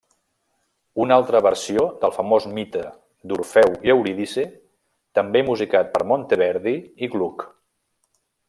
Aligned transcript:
Una 1.03 1.17
altra 1.21 1.41
versió 1.47 1.83
del 2.05 2.13
famós 2.15 2.47
mite 2.55 2.81
d'Orfeu 3.33 3.77
i 3.89 3.93
Eurídice, 3.97 4.47
també 5.21 5.47
musicat 5.53 5.95
per 5.99 6.05
Monteverdi 6.15 6.79
i 7.09 7.13
Gluck. 7.17 7.51